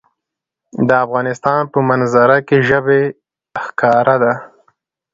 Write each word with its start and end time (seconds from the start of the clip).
د 0.87 0.89
افغانستان 1.05 1.59
په 1.71 1.79
منظره 1.89 2.37
کې 2.47 2.57
ژبې 2.69 3.01
ښکاره 3.63 4.15
ده. 4.23 4.33